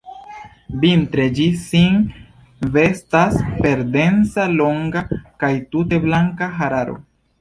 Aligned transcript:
Vintre 0.83 1.25
ĝi 1.39 1.45
sin 1.63 1.99
vestas 2.77 3.37
per 3.59 3.83
densa, 3.99 4.47
longa 4.63 5.05
kaj 5.45 5.53
tute 5.77 6.01
blanka 6.07 6.49
hararo. 6.63 6.99